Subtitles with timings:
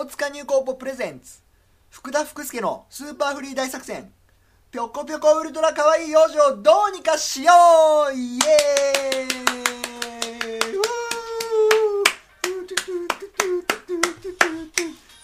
[0.00, 1.40] 大塚入高ポプレゼンツ。
[1.90, 4.10] 福田福助のスーパーフリー大作戦。
[4.70, 7.52] ぴょこぴょこウルトラかわいい幼女をどうにかしよ
[8.10, 8.14] う。
[8.14, 9.28] イエーイ。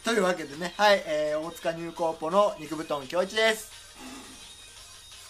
[0.05, 3.73] というわけでねはい、えー大塚入高ポの肉布団京一です。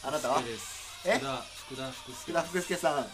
[0.02, 0.42] あなたは？
[0.42, 3.06] 福田福助さん。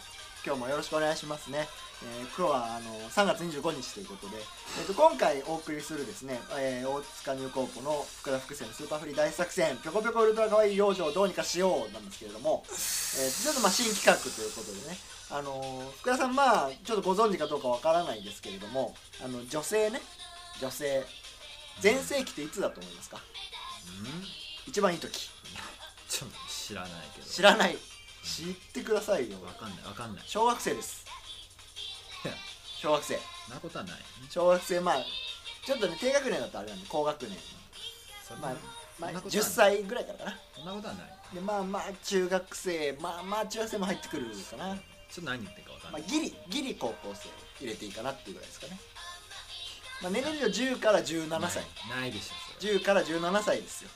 [0.46, 1.68] 今日もよろしくお願いしますね、
[2.04, 4.36] えー今日はあの3月25日ということで、
[4.80, 14.96] えー、と今回お送りするですね、えー大塚入高校の福田福助のスーパーフリー大作戦ぴょこぴょこウルトラかわいい幼女をどうにかしようなんですけれども、えーちょっとまあ新企画ということでね
[15.30, 20.00] あのー福田さんまあちょっとご存知かどうかわからないですけれどもあの女性ね
[20.60, 21.04] 女性
[21.80, 23.18] 全盛期っていつだと思いますか？
[24.04, 24.24] うん？
[24.68, 25.10] 一番いい時。
[26.08, 27.26] ちょっと知らないけど。
[27.26, 27.76] 知らない。
[28.22, 29.38] 知ってくださいよ。
[29.44, 30.24] わかんないわかんない。
[30.26, 31.04] 小学生です
[32.80, 33.14] 小学生。
[33.50, 34.00] なことはない。
[34.30, 35.04] 小学生まあ
[35.64, 37.38] ちょっとね低学年だとあれなんで高学年。
[38.26, 38.56] そんなまあ、
[38.98, 40.38] まあ、そんなことは10歳ぐらいからかな。
[40.54, 41.22] そんなことはない。
[41.34, 47.28] でまあまあ中学生まあまあ中学生も入ってくるかな、ちょっと何言ってるかわかんまあ、ないギリギリ高校生
[47.64, 48.80] 入れていいかなっていうぐらいですかね、
[50.02, 51.64] まあ、年齢で10から17歳。
[51.88, 52.74] ないでしょそれ。
[52.74, 53.90] 10から17歳ですよ。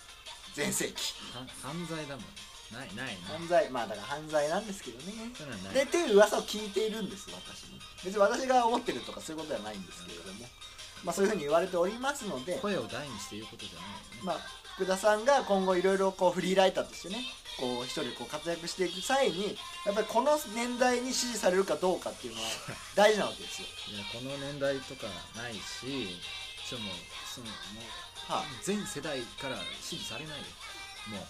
[0.54, 1.14] 全盛期。
[1.34, 2.24] は犯罪だもん。
[2.72, 3.16] ないないない。
[3.38, 5.12] 犯罪まあだから犯罪なんですけどね。
[5.74, 7.65] でっていう噂を聞いているんです私も
[8.04, 10.46] 別に私が思ってるとかそういうことではないんですけれども
[11.04, 14.04] まあそういうふうに言われておりますので声を大にして言うことじゃないよね。
[14.22, 14.36] まあ、
[14.76, 17.24] 福田さんが今後いろいろこうフリーライターとしてね
[17.58, 22.48] こう一人こう活躍していく際にやっぱりこの年代に支持されるかどうかっていうのは
[22.94, 23.68] 大事なわけですよ。
[23.88, 26.20] いやこの年代とかないし
[26.68, 26.96] ちょもう
[27.32, 27.52] そのも
[28.28, 30.44] うはあ、全世代から支持されないよ。
[31.06, 31.26] も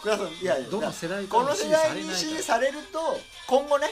[0.00, 3.88] 福田さんいやいやこの世代に支持されると今後ね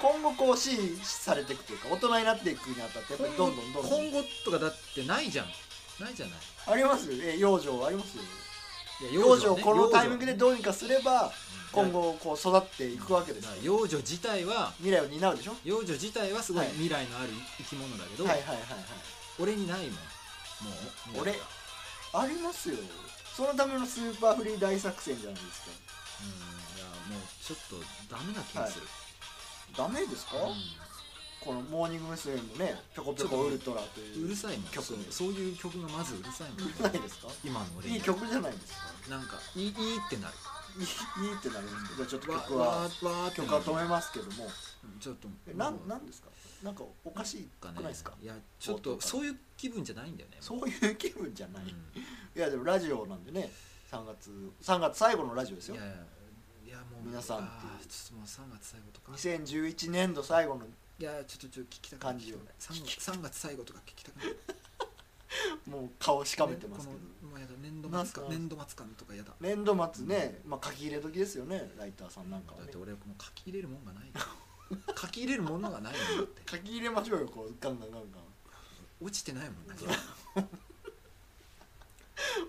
[0.00, 4.10] 今後こう支持されていくというか大人になっていくにあたってやっぱりどんどんどんどん。
[4.10, 5.46] 今後とかだってないじゃん。
[6.00, 6.34] ないじゃない。
[6.66, 8.22] ありますよえ幼女ありますよ
[9.02, 11.32] いや幼女をねこのタイミングで幼どうにかすれば
[11.72, 13.44] 女今後こう育っていくわけです。
[13.44, 15.54] よだから幼女自体は未来を担うでしょ？
[15.64, 16.72] 幼女自体はすごいはい。
[16.72, 17.28] 未来のある
[17.58, 18.64] 生き物だけど、はいはいはいはい。
[19.38, 19.90] 俺にないもん。
[19.92, 19.98] も
[21.18, 21.34] う俺
[22.12, 22.76] ありますよ。
[23.36, 25.70] そのためのスーパーフリー大作戦じゃないですか。
[26.20, 26.28] うん。
[26.76, 28.86] いやもうちょっとダメな気がする、
[29.76, 30.32] ダメですか、
[31.40, 32.36] このモーニング娘。
[32.36, 34.26] もね「ぴょこぴょこウルトラ」という。
[34.26, 37.28] うるさいもん曲そういう曲がまずうるさいもんうるさいですか？
[37.44, 39.10] 今の俺にいい曲じゃないですか？
[39.10, 39.74] なんかいいいいっ
[40.10, 40.34] てなる。
[40.78, 44.48] いいってなるんですけどじゃあちょっとわ曲はわーわ曲は止めますけども。
[44.98, 46.28] ちょっとえなんなんですか？
[46.62, 48.12] なんかおかしいくかないですか？
[48.22, 51.68] いやちょっとそういう気分じゃないんだよねそういう気分じゃない、うん。
[51.68, 51.72] い
[52.34, 53.50] やでもラジオなんでね
[53.90, 54.30] 3月
[54.62, 55.74] 3月最後のラジオですよ。
[55.74, 55.94] いやいや
[56.70, 57.72] いやもう皆さんっていう。
[57.74, 59.12] あーちょっともう3月最後とか。
[59.12, 60.64] 2011年度最後の
[61.00, 64.26] いやちょっとちょっと聞きたくない感じを3月3月最後とか聞きたくない
[65.66, 66.98] もう顔しかめてますけど。
[67.00, 68.20] ねこのもうやだ年度なんすか？
[68.20, 69.34] 末か年度末感とかやだ。
[69.40, 72.64] 年度末ね、まあ、書き入れ時ですよねライターさんなんかはね。
[72.66, 74.12] だって俺もう書き入れるもんがないよ
[74.96, 76.42] 書き入れるものがないもんだって。
[76.48, 78.22] 書き入れましょうよこうガンガンガンガン。
[79.00, 79.74] 落ちてないもんな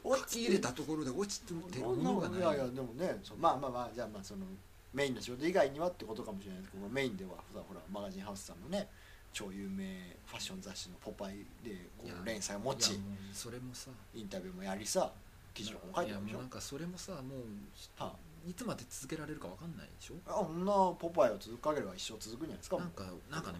[0.03, 2.39] 落書き入れたところで落ちてるものがない。
[2.39, 4.45] いやいやでもねまあまあまあじゃあまあその
[4.93, 8.87] メインの仕事以外にはってことかもしれないですけどメインではほらほらマガジンハウスさんのね
[9.33, 12.99] 超有名ファッション雑誌の「ポパイ」でこう連載を持ち
[13.33, 13.89] それもさ。
[14.13, 15.11] インタビューもやりさ
[15.53, 16.39] 記事とかも書いてあるでしょ？
[16.39, 18.13] なんかそれもさもうは
[18.47, 20.15] いつまで続けられるかわかんないでしょ？
[20.27, 22.77] あそんな「ポパイ」を続ければ一生続くんじゃないですか？
[22.77, 23.59] なんかなんかね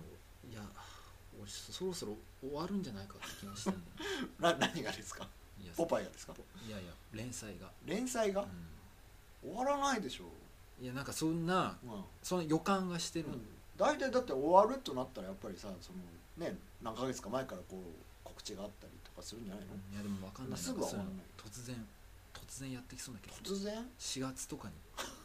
[0.51, 0.61] いや
[1.39, 3.81] 俺そろそろ終わるんじゃないかって気がしてん
[4.39, 5.25] 何がですか？
[5.75, 6.33] ポパイがですか？
[6.67, 8.41] いやいや連載が、連載が？
[8.41, 8.45] う
[9.43, 10.25] 終わらないでしょ。
[10.81, 13.29] ん、いやなんかそんなうんその予感がしてる。
[13.29, 13.41] の、うん。
[13.77, 15.99] 大体だって終わるとなったらやっぱりさその
[16.45, 17.81] ね何ヶ月か前からこう
[18.23, 20.59] 告知があったりとかするんじゃないの、いやでもわかんない。
[20.59, 21.23] すぐは終わらない。
[21.37, 21.75] 突然
[22.33, 23.49] 突然やってきそうな気がする。
[23.51, 24.73] 突然？4月とかに。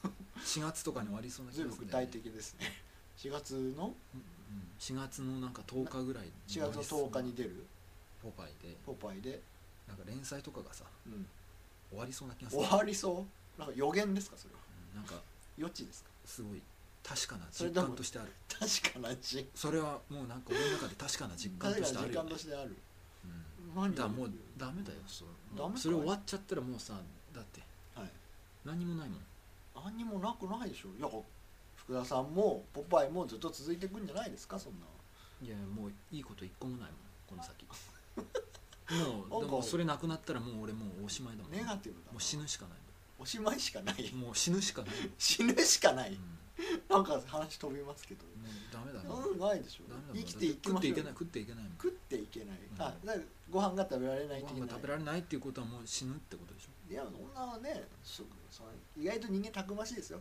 [0.44, 1.92] 4月とかに終わりそうな気がするね。
[1.92, 2.72] 体的ですね。
[3.18, 3.60] 4月の？
[3.60, 3.72] うん。
[3.80, 3.94] うん。
[4.78, 7.66] 4月のなんか10日ぐらいに4月の10日に出る？
[8.22, 8.76] ポパイで。
[8.84, 9.40] ポパイで、
[9.88, 11.26] なんか連載とかがさうん、
[11.90, 12.62] 終わりそうな気がする。
[12.62, 13.24] 終わりそ
[13.58, 13.60] う？
[13.60, 14.60] なんか予言ですかそれは？
[14.94, 15.14] うんなんか
[15.56, 16.10] 予知ですか？
[16.24, 16.60] すごい
[17.02, 18.32] 確かな実それでも感としてある。
[18.48, 22.28] 確かな実それはもうなんか俺の中で確かな実感としてあるよ、ね。
[22.28, 22.76] 間としてある
[23.24, 25.24] うん、何だからもうダメだよそ
[25.56, 25.80] ダメかい？
[25.80, 26.94] それ終わっちゃったらもうさ
[27.34, 27.60] だって
[27.94, 28.10] はい。
[28.64, 29.18] 何もないもん。
[29.84, 30.88] 何にもなくないでしょ？
[30.98, 31.08] いや
[31.76, 34.86] 福田さんもポパイもずっと続いていくんじゃないですかそんな
[35.42, 36.98] いやもういいこと一個もないもん
[37.28, 37.64] この先
[39.30, 41.52] もうでもそれなくなったらもう俺もうおしまいだもん。
[41.52, 42.78] ネガティブだなもう死ぬしかない
[43.18, 44.12] おしまいしかない。
[44.14, 46.18] もう死ぬしかない死ぬしかない、うん。
[46.88, 48.24] なんか話飛びますけど。
[48.24, 49.08] もうダメだね。
[49.08, 49.84] うんないでしょ。
[50.14, 52.58] 生きていけない食っていけない食っていけない。
[53.14, 53.24] うん。
[53.50, 56.92] ご飯が食べられないごといけない飯が食べられないっていうことはもう死ぬってことでしょ。
[56.92, 57.84] いやそんなね
[58.96, 60.20] 意外と人間たくましいですよ。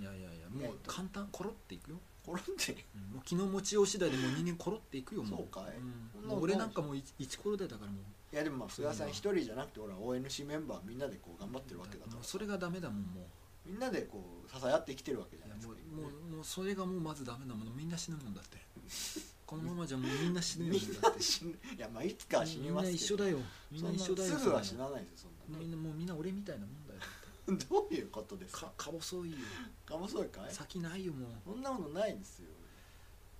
[0.00, 1.96] いやいやいやもう簡単コロっていくよ、
[2.32, 2.84] 転んで。
[2.94, 3.14] うん。
[3.14, 5.38] もう気の持ちよう次第でもう人間コロっていくよもう。
[5.38, 6.26] そうかい。
[6.26, 6.30] ん。
[6.30, 8.34] う俺なんかもう一一コロでだからもう。
[8.34, 13.70] いやでもまあ菅さん一人じゃなくてほら ONC メンバーみんなでこう頑張ってるわけだからもうそれがダメだもんもう。
[13.70, 15.74] みんなでこう支え合って生きてるわけじゃないですか。
[15.74, 17.70] もうもうもうそれがもうまずダメなもの。
[17.72, 18.58] みんな死ぬもんだって。
[19.44, 20.72] このままじゃもうみんな死ぬよ。
[20.72, 21.50] みんだってな死ぬ。
[21.50, 22.92] いやまあいつかは死にますけど。
[22.92, 23.38] みんな一緒だよ。
[23.70, 26.87] みんな一緒だよすぐは死ななないですよそんなねみんなもうみんな俺みたいなもん
[27.68, 28.66] どういうことですか？
[28.76, 29.36] かか細いよ。
[29.86, 30.52] かもそうかい？
[30.52, 31.30] 先ないよもう。
[31.44, 32.48] そんなことないですよ。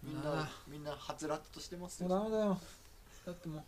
[0.03, 2.09] みんあなーみんなはつらつとしてますよ。
[2.09, 2.61] もうダメだよ。
[3.27, 3.65] だっても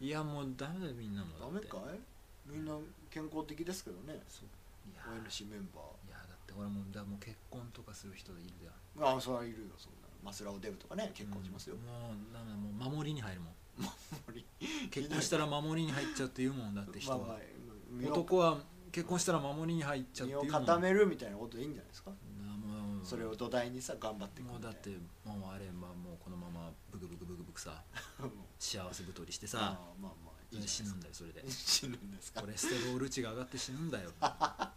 [0.00, 0.04] う。
[0.04, 1.98] いやもうダメだよみんなもダメかい？
[2.46, 2.76] みんな
[3.10, 4.22] 健康的ですけどね。
[4.28, 4.48] そう。
[4.90, 8.70] いや ONC メンバいやだって俺もうだもう結婚とかする人いるじゃ
[9.00, 9.02] ん。
[9.02, 11.76] ーああそれはいるよそんなマスラオデブとかね結婚しますよ。
[11.76, 13.54] うん、もうダメだもう守りに入るもん。
[14.26, 14.88] 守り。
[14.90, 18.58] 結婚したら守りに入っちゃうって言うもんだって人は、まあまあ男は
[18.96, 22.10] 結婚したら守りに入っちゃうっ身をていうもん固めるみたいなことでいいんじゃないですか？
[22.40, 24.88] なもうそれを土台にさ頑張っていくもうだって
[25.24, 27.82] もうあれ、まあ、もうこのままブクブクブクブクさ
[28.58, 31.42] 幸せ太りしてさまあまあいいじ死ゃないぬんだよそれで。
[31.42, 32.40] ですか死ぬんですか？
[32.40, 34.10] コレステロール値が上がって死ぬんだよ。
[34.20, 34.74] まあ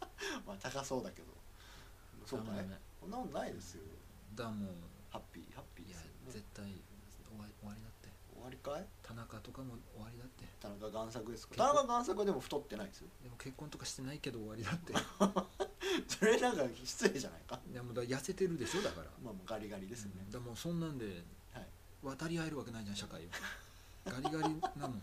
[0.61, 1.27] 高そうだけど。
[2.25, 2.81] そうかいダメダメ。
[2.99, 3.83] そんなことないですよ。
[4.35, 4.73] だからもう
[5.09, 6.31] ハッピーハッピーいやですよね。
[6.33, 7.88] 絶対終わり終わりだ
[8.49, 8.85] わりかい？
[9.03, 10.45] 田中とかも終わりだって。
[10.59, 11.55] 田中贋作ですか？
[11.55, 13.07] 田中贋作はでも太ってないですよ。
[13.23, 14.93] でも結婚とかしてないけど終わりだって。
[16.09, 17.59] それなんか失礼じゃないか？
[17.71, 19.07] でもだ痩せてるでしょだから。
[19.23, 20.23] まあもうガリガリですよね。
[20.25, 21.23] うんだもうそんなんで
[21.53, 21.67] はい。
[22.03, 23.29] 渡り合えるわけないじゃん社会を
[24.05, 25.01] ガリガリなもん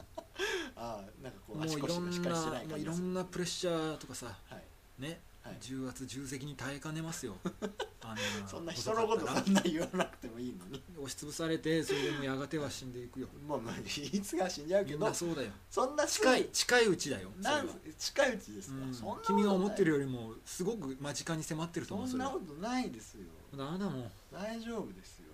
[0.74, 4.64] ああなんかこうもう足いろん腰がしっかりしてなもういろんなプレッシャーとかさはい。
[5.02, 5.18] ね、はい
[5.60, 7.36] 重圧重責に耐えかねますよ。
[8.02, 8.16] あん
[8.48, 10.82] そんな人のことそんな言わなくてもいいのに。
[10.96, 13.28] 押しつぶされてそれでもやがては死んでいくよ。
[13.48, 13.82] まあまあい
[14.20, 15.50] つが死んじゃうけどなそうだよ。
[15.68, 19.22] そんな近い近いうちだよなん近いうちですか、うん。
[19.24, 23.22] 君が思ってるよよりもすごく間近に迫ってると思うそんなことないですよ。
[23.56, 25.26] ダメだもん大丈夫ですよ。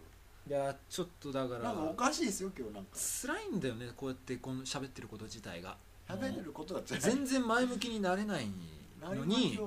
[0.48, 1.62] いやちょっとだから。
[1.62, 2.90] なんかおかしいですよ今日なんか。
[2.96, 5.76] 辛いんだよねこうやってこの喋ってること自体が。
[6.08, 8.46] 喋れることが全然前向きになれない
[9.00, 9.58] のに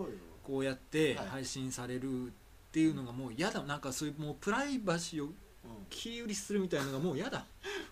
[0.46, 1.28] こうやってはい。
[1.28, 2.30] 配信されるっ
[2.72, 3.64] ていうのがもう嫌だ。
[3.64, 5.32] なんかそういうもうプライバシーをう
[5.90, 7.40] 切り売りするみたいなのがもう嫌だ。
[7.40, 7.44] ん、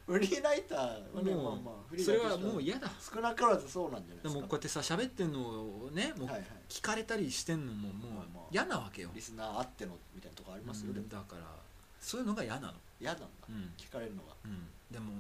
[0.05, 0.79] フリーライター
[1.15, 2.91] はねもうまあまあそれはもう嫌だ。
[3.01, 4.41] 少なからずそうなんじゃないでですか。
[4.41, 6.29] もこうやってさ喋ってんのをねもう
[6.69, 9.09] 聞かれたりしてんのももう嫌なわけよ。
[9.15, 11.06] リスナーあってのみたいなとこありますよ、うでも。
[11.07, 11.44] んだから
[11.99, 12.73] そういうのが嫌なの。
[13.01, 13.71] 嫌なんだ、うん。
[13.77, 14.67] 聞かれるのがうん。
[14.91, 15.13] でも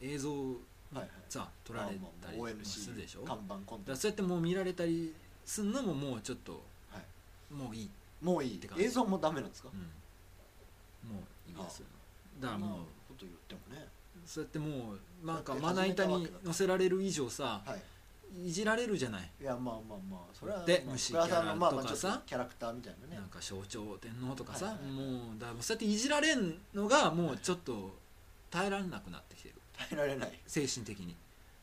[0.00, 0.56] 映像に
[0.94, 1.08] はいはい。
[1.28, 1.88] さ撮られ
[2.22, 3.22] たりするでしょ？
[3.24, 3.90] 看板コンテンツ。
[3.90, 5.12] らそうやってもう見られたり
[5.44, 6.60] すんのももうちょっとはい
[7.50, 7.90] もういい。
[8.20, 8.84] もういいって感じ。
[8.84, 11.12] 映像もダメなんですか、うん。
[11.12, 11.86] もういいですよ
[12.40, 12.70] だからもう
[13.08, 13.86] こと言ってもね。
[14.26, 17.82] そうやってもうなんかまな板に始めたわけだから載せられる以上さはい。
[18.48, 19.30] いじられるじゃない？
[19.40, 22.22] いやまあまあまあそれはまあで虫キャラとかさ。
[22.26, 23.16] キャラクターみたいなね。
[23.16, 27.96] なんか象徴天皇とかさ、もうだそうやっていじられんのがもうちょっと
[28.50, 29.54] 耐えられなくなってきてる。
[29.78, 30.38] 耐えられない。
[30.46, 31.16] 精神的に。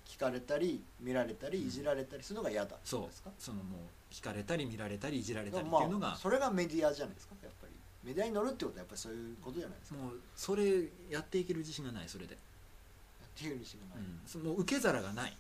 [0.07, 3.29] 聞かれたり見られたりいじられたりするのが嫌だそうですか？
[3.37, 7.73] そのもう聞かれたり見られたりいじられたりってまいうのが、あそれがメディアじゃないですかやっぱり。
[8.03, 9.99] メディアに乗るってことはやっぱりそういうことじゃないですか。
[9.99, 10.63] もうそれ
[11.09, 12.37] やっていける自信がないそれで、っ
[13.35, 15.35] ていうにしかない、うん、その受け皿がない。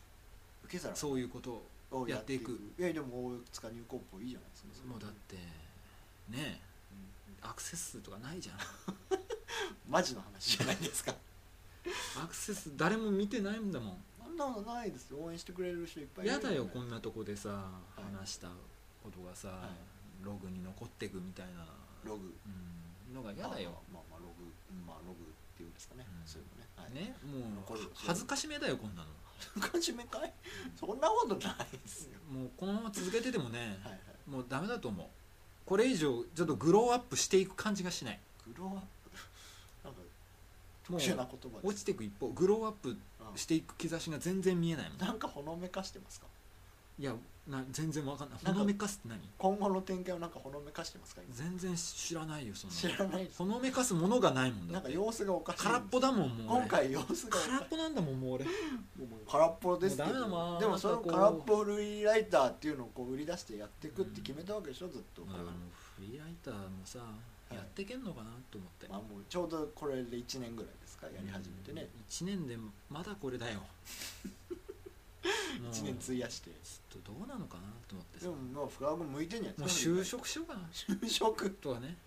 [0.65, 2.59] 受け皿そういうことををやっていく。
[2.77, 5.37] いやでも大塚入高校いいじゃないですかもうだって
[6.29, 6.59] ね
[7.41, 8.57] アクセス数とかないじゃん。
[9.87, 11.15] マジの話じゃないですか。
[12.21, 14.03] アクセス誰も見てないんだもん。
[14.14, 15.17] そんなことないですよ。
[15.19, 18.01] 応援してくれる人いっぱいいる嫌だよこんなとこでさい。
[18.13, 18.49] 話した
[19.03, 19.69] ことがさ、は
[20.23, 21.65] ログに残っていくみたいな、
[22.03, 22.33] ログ。
[22.45, 24.51] うん、のが嫌だよ、まあまあまあログ。
[24.85, 26.27] まあログっていうんですかね、うん。
[26.27, 27.15] そういうのね、はい、ね？
[27.23, 27.89] もう残る。
[27.95, 29.07] 恥ずかしめだよこんなの。
[29.55, 30.33] 恥ずかしめかい？
[30.79, 32.19] そんなことないですよ。
[32.29, 34.29] もうこのまま続けててもね、はいはい。
[34.29, 35.07] もうダメだと思う。
[35.65, 38.19] これ以上ちょっとグローアップしていく感じがしない。
[38.45, 38.87] グローアップ？
[40.87, 42.97] 特殊な言葉落ちていく一方グローアップうん
[43.35, 44.97] していく兆しが全然見えないもん。
[44.99, 46.27] なんかほのめかしてますか？
[46.97, 47.13] いや
[47.49, 48.39] な全然わかんない。
[48.43, 49.19] なんかほのめかすって何？
[49.37, 51.21] 今後の展開をなんかほのめかしてますか？
[51.27, 51.35] 今。
[51.35, 52.73] 全然知らないよその。
[52.73, 53.25] 知らない。
[53.25, 55.63] ですほのめかすものがないもんだなんか様子がおかしい。
[55.63, 56.59] 空っぽだもんもう俺。
[56.61, 57.49] 今回様子がおかしい。
[57.49, 58.45] 空っぽなんだもんもう俺。
[58.45, 65.23] もう空っぽですけもうダメだもんどでもその空っぽフリーライターっていうのをこう売り出してやっていくって決めたわけでしょずっと。
[65.23, 65.53] だからもう
[65.97, 67.01] フリーライターもさ、い
[67.55, 71.07] やってけんのかなと思って、まあもうちょうどこれで1年ぐらいですか？
[71.07, 71.87] やり始めてね。
[72.09, 72.57] 1年で
[72.89, 73.59] まだこれだよ。
[73.59, 73.65] も
[75.69, 76.51] う1年費やして。
[76.89, 78.25] ちょっとどうなのかなと思ってさ。
[78.25, 80.61] でももう福川君向いてんじゃないもう就職しようかな。
[80.71, 81.49] 就職？
[81.49, 81.97] とかね。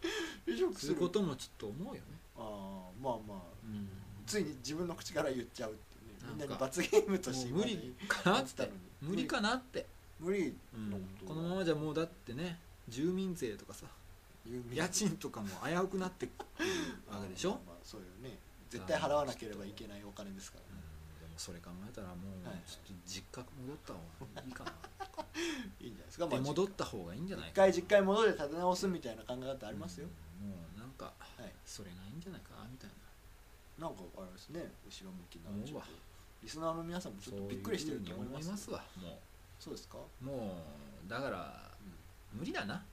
[0.47, 0.95] 就職する？
[0.95, 2.01] こともちょっと思うよね、
[2.37, 2.43] ああ
[3.03, 3.39] まあまあ。
[3.65, 3.89] うん、
[4.27, 5.81] ついに自分の口から言っちゃうって
[6.27, 8.71] みんなに罰ゲームとして無理かなって。
[9.03, 9.87] 無理かなって、
[10.19, 10.57] 無理。
[10.75, 10.91] うん。
[10.91, 13.85] のこのままじゃもうだってね住民税とかさ
[14.73, 16.67] 家賃とかも危うくなってくる
[17.11, 18.39] わけでしょ、まあまあそうよね。
[18.71, 20.77] 絶対払わなければいけないお金ですからうん。
[20.77, 20.85] ね
[21.21, 24.01] でもそれ考えたらもうはいちょっと実家戻った方
[24.35, 24.73] がいいかな。
[25.81, 26.27] いいんじゃないですか。
[26.27, 30.09] でまあ戻った方がいいんじゃない一回実家に戻って立て直すみたいな考え方ありますよ、
[30.41, 30.51] うん。
[30.51, 31.53] もうなんかはい。
[31.65, 32.91] それがいいんじゃないかなみたい
[33.79, 33.89] な。
[33.89, 34.73] なんかあれですね。
[34.87, 35.89] 後ろ向きなちょっと
[36.43, 39.21] リスナーの皆さんもちょっとびっくりしてると思いますわも
[39.59, 40.63] そうですか、うも
[41.05, 41.69] うだから
[42.33, 42.85] 無理だな。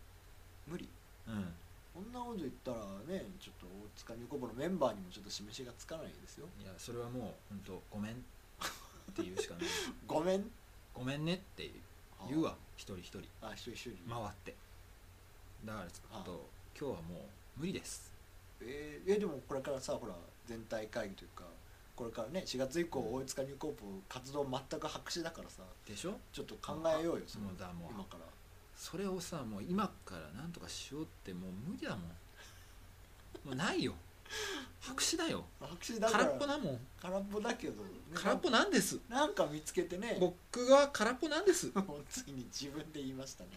[0.67, 0.85] 無理。
[0.85, 2.77] うんこんなこと言ったら
[3.07, 6.47] ねちょっと大塚ニコボのメンバーにもちょっと示しがつかないですよ。
[6.61, 8.13] いやそれはもう本当ごめん。
[8.13, 8.17] っ
[9.13, 9.63] て言うしかない。
[10.05, 10.51] ごめん。
[10.93, 11.71] ごめんねって
[12.27, 12.55] 言うわ。
[12.75, 13.19] 一人一人。
[13.41, 14.55] あ一人一人、回って。
[15.63, 17.15] だからちょっと今日はも
[17.57, 18.11] う無理です。
[18.61, 20.13] えーえでもこれからさほら
[20.47, 21.43] 全体会議というか
[21.95, 26.19] これからね4月以降大塚ニューコープ活動全く白紙だからさでしょ？
[26.33, 28.25] ちょっと考えようよそのもうだもう今から
[28.77, 31.99] それをさもう今からなんとかしようってもう無理だもん。
[33.45, 33.93] もうないよ。
[34.81, 35.45] 白紙だよ。
[35.59, 36.25] 白紙だから。
[36.25, 36.79] 空っぽだもん。
[37.01, 38.99] 空っぽだけど、ね、空っぽなんです。
[39.09, 40.17] なんか見つけてね。
[40.19, 41.71] 僕は空っぽなんです。
[41.75, 43.49] もうついに自分で言いましたね。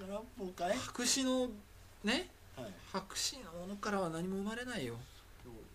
[0.00, 0.76] 空っぽかい？
[0.76, 1.48] 白紙の
[2.04, 2.72] ねはい。
[2.92, 4.96] 白紙のものからは何も生まれないよ。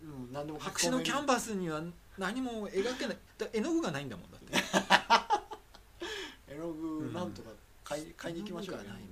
[0.03, 1.81] うん何でも書き白紙のキャンババスには
[2.17, 3.17] 何も描けない。
[3.37, 4.53] だ絵の具がないんだもんだって。
[6.53, 7.49] 絵の具なんとか
[7.87, 9.11] 買い,、買いに行きましょうよ絵の具がないもん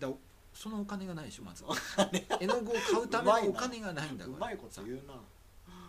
[0.00, 0.08] な。
[0.08, 0.14] だ
[0.52, 1.64] そのお金がないでしょまず。
[2.40, 4.36] 絵の具を買うためのお金がないんだから。
[4.36, 5.14] うまいこと言うな。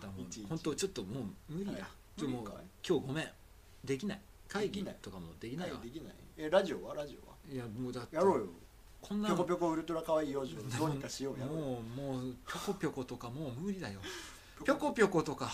[0.00, 0.48] だもういちいち。
[0.48, 2.22] 本当ちょっともう無理だ、はい。
[2.24, 2.44] もう
[2.86, 3.32] 今日ごめん。
[3.84, 4.20] できない。
[4.48, 6.14] 会議とかもできないわ、はいできない。
[6.36, 6.94] えラジオは？
[6.94, 7.36] ラジオは？
[7.48, 8.46] いやもうだってやろうよ。
[9.02, 10.44] こんなぴょこぴょこウルトラ可愛いどう
[10.90, 11.56] にかしようやろう。
[11.56, 14.00] よもうもうぴょこぴょことかもう無理だよ。
[14.64, 15.52] ぴょこぴょことか。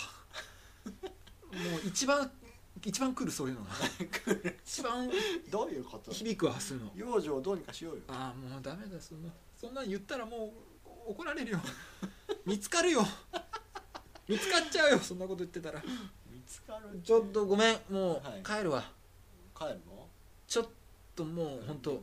[0.86, 2.30] もう一番
[2.84, 3.70] 一番来るそういうのが。
[4.64, 5.10] 一番
[5.50, 6.10] どういうこと？
[6.12, 6.90] 響くわそういうの。
[6.94, 8.02] 幼女をどうにかしようよ。
[8.08, 9.28] ああもうダメだそんな。
[9.60, 10.52] そんなん言ったらも
[11.06, 11.60] う怒られるよ。
[12.46, 13.04] 見つかるよ。
[14.28, 15.80] 見つかっちゃうよそんなこと言ってたら。
[16.30, 18.40] 見つかるちょっとごめんもはい。
[18.40, 18.84] う帰るわ、
[19.56, 20.06] 帰るの？
[20.46, 20.68] ちょっ
[21.14, 22.00] ともう本当ちょっ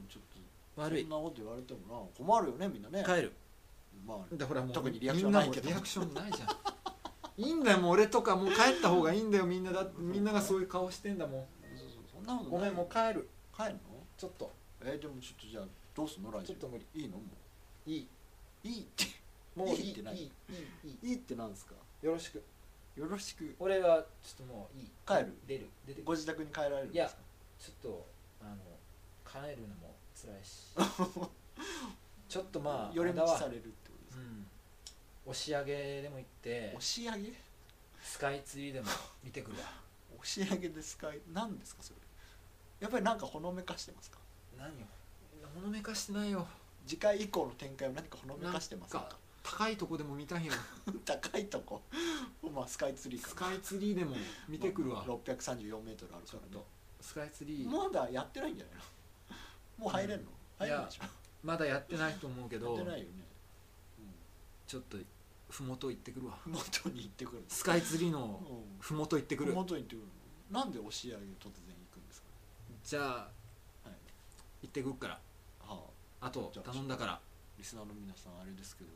[0.75, 1.01] と悪い。
[1.03, 3.03] そんなこと言われてもな困るよねみんなね。
[3.05, 3.31] 帰る。
[4.05, 5.69] まあでほらもう特にリアクションないけど。
[5.69, 6.49] リアクションないじゃん
[7.37, 11.45] いいんだよもう俺とかもう帰った方がいいんだよみんなだみんながそういう顔してんだもん。
[11.77, 13.27] そうそうそんなことごめんもう帰る。
[13.55, 13.79] 帰るの？
[14.17, 14.51] ちょっと。
[14.81, 16.31] えー、でもちょっとじゃあどうすんの？
[16.31, 16.85] ラジオちょっと無理。
[17.01, 17.17] いいの？
[17.17, 17.23] も
[17.87, 17.89] う。
[17.89, 18.07] いい。
[18.63, 19.05] いいって。
[19.55, 20.15] もういいいいって何？
[20.17, 20.31] いい
[20.83, 21.09] いい。
[21.09, 21.73] いいってなんですか？
[22.01, 22.43] よろしく。
[22.95, 23.55] よろしく。
[23.59, 24.91] 俺はちょっともういい。
[25.07, 25.33] 帰る？
[25.47, 25.69] 出る。
[25.87, 26.95] 出てご自宅に帰られるんですか？
[26.95, 27.09] いや
[27.59, 28.05] ちょっと
[28.41, 28.57] あの
[29.25, 30.73] 帰るのも辛いし。
[32.29, 34.47] ちょっとまあ寄り道されるってことですか、うん。
[35.25, 37.33] 押し上げでも行って押し上げ？
[38.01, 38.87] スカイツリーでも
[39.23, 39.63] 見てくるわ。
[40.19, 41.99] 押し上げですか何ですかそれ？
[42.81, 44.17] やっぱりなんかほのめかしてますか？
[44.57, 44.85] 何よ
[45.55, 46.47] ほのめかしてないよ。
[46.85, 49.09] 次回以降の展開は何かほのめかしてますか？
[49.43, 50.53] 高いとこでも見たいよ。
[51.05, 51.81] 高いとこ？
[52.53, 54.15] まあスカイツリーかスカイツリーでも
[54.49, 56.63] 見てくるわ、まあ634メートルあるからね。
[57.01, 57.69] スカイツリー。
[57.69, 59.85] まだやってないんじゃないの？
[59.85, 60.67] もう入れんの、うん。
[60.67, 61.03] 入れんでしょ？
[61.43, 63.22] まだやってないと思うけやどってないよね、
[64.67, 64.97] ちょっと
[65.49, 66.37] 麓行ってくるわ。
[66.45, 67.43] うん、元に行ってくる。
[67.47, 69.53] スカイツリーのの麓行ってくる。
[69.53, 70.05] 元に行ってくる
[70.51, 70.59] の？
[70.59, 72.27] なんで押し上げ突然行くんですか？
[72.83, 73.21] じゃあは
[73.85, 73.89] い。
[74.63, 75.19] 行ってくるから。
[75.59, 75.85] は
[76.21, 76.27] あ。
[76.27, 77.19] あとじゃあ頼んだから。
[77.55, 78.89] リスナーの皆さんあれですけど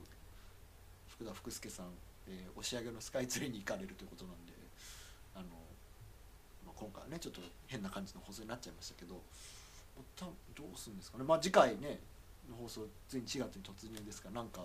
[1.07, 1.85] 福田福助さん、
[2.27, 4.53] えー押し上げのスカイツリーに行かれるということなんで
[5.35, 5.45] あの、
[6.65, 9.21] まあ、今回はねちょっと変な感じの放送になっちゃいましたけど
[10.15, 11.23] たどうするんですかね。
[11.23, 11.99] まあ次回ね
[12.49, 14.61] の放送ついに4月に突入ですからなんか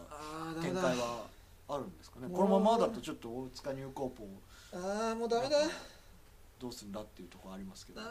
[0.63, 1.27] 展開は
[1.69, 2.29] あるんですかね？
[2.33, 4.29] このままだとちょっと大塚ニューコープを
[4.75, 5.59] あーもうダメだ。
[6.59, 8.01] どうするんだっていうところありますけど。
[8.01, 8.09] あー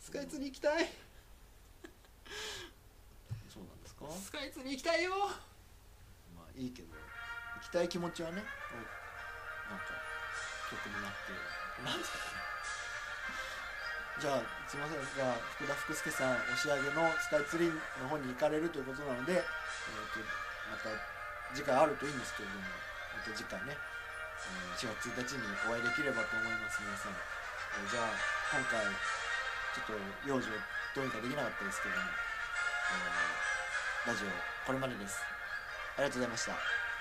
[0.00, 0.90] スカイツリー行きたい。
[3.48, 4.06] そうなんですか？
[4.10, 5.12] スカイツリー行きたいよ。
[6.36, 6.94] まあいいけど行
[7.62, 8.40] きたい気持ちはねお
[9.70, 9.84] なんか
[10.70, 11.16] 曲になって。
[11.84, 12.24] なんですかね
[14.20, 15.02] じゃあすいません。
[15.02, 19.42] じゃあ福田福助さん押上のスカイツリーの方に行かれるということなので、えー、
[20.14, 20.22] と
[20.70, 20.88] また
[21.50, 23.78] 次回あるといいんですけれどもまた次回ね、え
[24.78, 28.14] 4月1日にお会いできればと思います皆さん、えーじゃあ
[28.54, 28.86] 今回
[29.74, 29.98] ちょっと
[30.30, 30.46] 幼女
[30.94, 33.54] どうにかできなかったですけども、えー
[34.04, 34.28] ラジオ
[34.66, 35.16] これまでです。
[35.96, 36.93] ありがとうございました。